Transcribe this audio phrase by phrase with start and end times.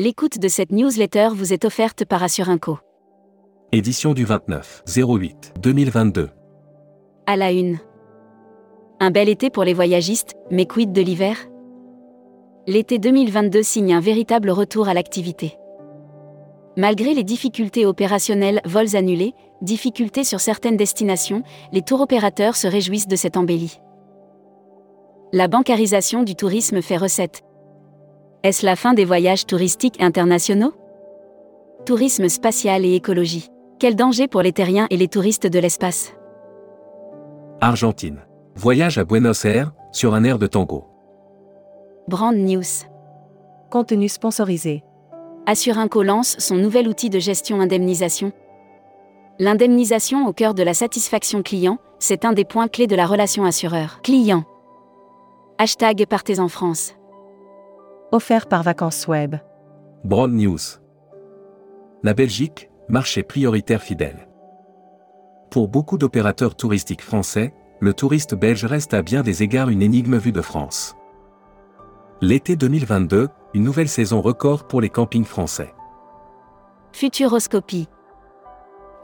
[0.00, 2.78] L'écoute de cette newsletter vous est offerte par Assurinco.
[3.72, 6.30] Édition du 29 08 2022.
[7.26, 7.80] À la une.
[9.00, 11.36] Un bel été pour les voyagistes, mais quid de l'hiver?
[12.68, 15.58] L'été 2022 signe un véritable retour à l'activité.
[16.76, 21.42] Malgré les difficultés opérationnelles, vols annulés, difficultés sur certaines destinations,
[21.72, 23.80] les tours opérateurs se réjouissent de cette embellie.
[25.32, 27.42] La bancarisation du tourisme fait recette.
[28.44, 30.72] Est-ce la fin des voyages touristiques internationaux?
[31.84, 33.48] Tourisme spatial et écologie.
[33.80, 36.12] Quel danger pour les terriens et les touristes de l'espace?
[37.60, 38.20] Argentine.
[38.54, 40.84] Voyage à Buenos Aires, sur un air de tango.
[42.06, 42.86] Brand News.
[43.70, 44.84] Contenu sponsorisé.
[45.46, 48.30] Assurinco lance son nouvel outil de gestion indemnisation.
[49.40, 53.44] L'indemnisation au cœur de la satisfaction client, c'est un des points clés de la relation
[53.44, 54.44] assureur-client.
[55.58, 56.94] Hashtag Partez en France.
[58.10, 59.36] Offert par Vacances Web.
[60.02, 60.80] Broad News.
[62.02, 64.28] La Belgique, marché prioritaire fidèle.
[65.50, 70.16] Pour beaucoup d'opérateurs touristiques français, le touriste belge reste à bien des égards une énigme
[70.16, 70.96] vue de France.
[72.22, 75.74] L'été 2022, une nouvelle saison record pour les campings français.
[76.92, 77.88] Futuroscopie.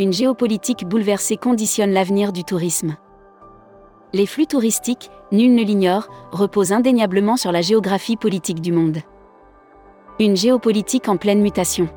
[0.01, 2.97] Une géopolitique bouleversée conditionne l'avenir du tourisme.
[4.15, 8.99] Les flux touristiques, nul ne l'ignore, reposent indéniablement sur la géographie politique du monde.
[10.21, 11.89] Une géopolitique en pleine mutation.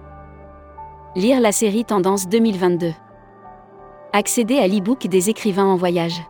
[1.15, 2.91] Lire la série Tendance 2022.
[4.11, 6.21] Accéder à l'e-book des écrivains en voyage.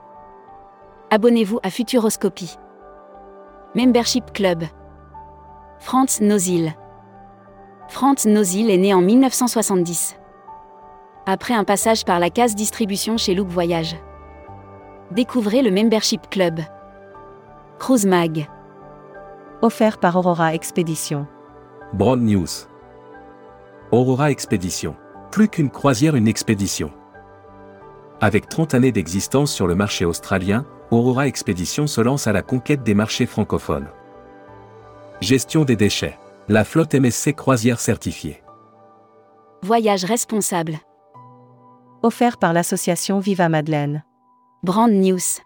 [1.10, 2.58] Abonnez-vous à Futuroscopie.
[3.76, 4.64] Membership Club.
[5.80, 6.74] Franz Nozil.
[7.88, 10.18] Franz Nozil est né en 1970.
[11.26, 13.96] Après un passage par la case distribution chez Loop Voyage.
[15.12, 16.60] Découvrez le Membership Club.
[17.80, 18.50] Cruise Mag.
[19.62, 21.28] Offert par Aurora Expédition.
[21.94, 22.48] Broad News.
[23.92, 24.96] Aurora Expédition.
[25.32, 26.92] Plus qu'une croisière, une expédition.
[28.20, 32.82] Avec 30 années d'existence sur le marché australien, Aurora Expédition se lance à la conquête
[32.82, 33.88] des marchés francophones.
[35.22, 36.18] Gestion des déchets.
[36.50, 38.42] La flotte MSC croisière certifiée.
[39.62, 40.78] Voyage responsable.
[42.02, 44.04] Offert par l'association Viva Madeleine.
[44.64, 45.42] Brand News.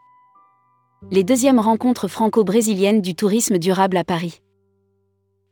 [1.10, 4.40] Les deuxièmes rencontres franco-brésiliennes du tourisme durable à Paris.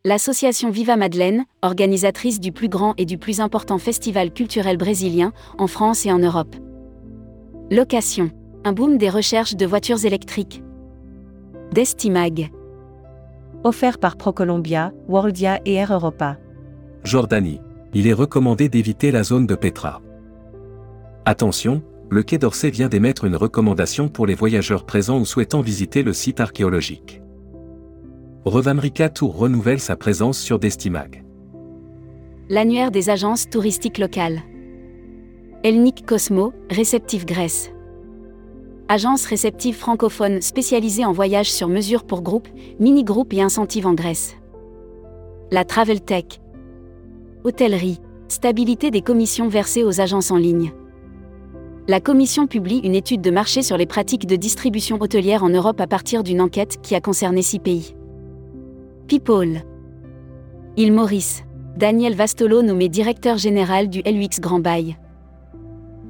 [0.05, 5.65] L'association Viva Madeleine, organisatrice du plus grand et du plus important festival culturel brésilien, en
[5.65, 6.55] France et en Europe.
[7.71, 8.29] Location.
[8.63, 10.61] Un boom des recherches de voitures électriques.
[11.71, 12.51] Destimag.
[13.63, 16.37] Offert par ProColombia, Worldia et Air Europa.
[17.03, 17.59] Jordanie.
[17.95, 19.99] Il est recommandé d'éviter la zone de Petra.
[21.25, 26.01] Attention, le Quai d'Orsay vient d'émettre une recommandation pour les voyageurs présents ou souhaitant visiter
[26.01, 27.21] le site archéologique.
[28.45, 31.23] Revamrica Tour renouvelle sa présence sur Destimag.
[32.49, 34.41] L'annuaire des agences touristiques locales.
[35.63, 37.71] Elnik Cosmo, réceptive Grèce.
[38.87, 42.47] Agence réceptive francophone spécialisée en voyages sur mesure pour groupes,
[42.79, 44.35] mini-groupes et incentives en Grèce.
[45.51, 46.25] La Travel Tech.
[47.43, 47.99] Hôtellerie.
[48.29, 50.71] Stabilité des commissions versées aux agences en ligne.
[51.89, 55.81] La Commission publie une étude de marché sur les pratiques de distribution hôtelière en Europe
[55.81, 57.93] à partir d'une enquête qui a concerné six pays.
[59.07, 59.63] People.
[60.77, 61.43] Il Maurice.
[61.75, 64.97] Daniel Vastolo nommé directeur général du LUX Grand Bail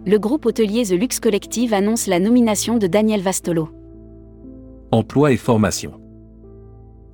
[0.06, 3.70] le groupe hôtelier The Luxe Collective annonce la nomination de Daniel Vastolo.
[4.92, 6.00] Emploi et formation.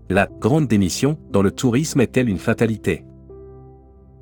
[0.09, 3.03] La grande démission dans le tourisme est-elle une fatalité?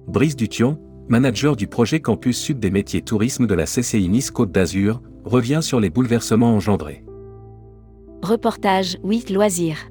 [0.07, 4.51] Brice Dution, manager du projet Campus Sud des métiers tourisme de la CCI Nice Côte
[4.51, 7.03] d'Azur, revient sur les bouleversements engendrés.
[8.21, 9.89] Reportage 8 Loisirs.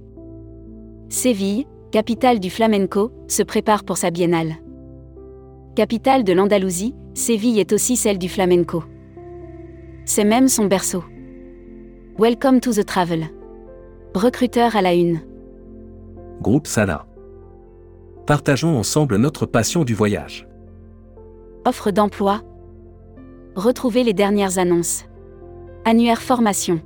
[1.08, 4.54] Séville, capitale du flamenco, se prépare pour sa biennale.
[5.76, 8.84] Capitale de l'Andalousie, Séville est aussi celle du flamenco.
[10.04, 11.04] C'est même son berceau.
[12.18, 13.26] Welcome to the travel.
[14.14, 15.20] Recruteur à la une.
[16.40, 17.06] Groupe Sala.
[18.26, 20.46] Partageons ensemble notre passion du voyage.
[21.64, 22.40] Offre d'emploi.
[23.54, 25.04] Retrouvez les dernières annonces.
[25.84, 26.80] Annuaire formation.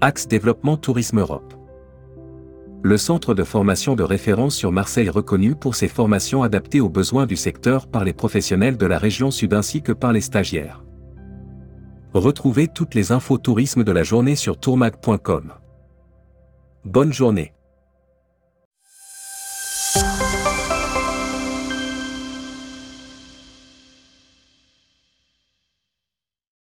[0.00, 1.54] Axe développement Tourisme Europe
[2.84, 7.26] le centre de formation de référence sur Marseille reconnu pour ses formations adaptées aux besoins
[7.26, 10.82] du secteur par les professionnels de la région sud ainsi que par les stagiaires.
[12.12, 15.52] Retrouvez toutes les infos tourisme de la journée sur tourmag.com.
[16.84, 17.52] Bonne journée.